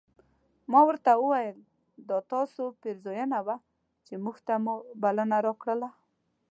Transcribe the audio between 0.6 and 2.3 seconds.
ما ورته وویل دا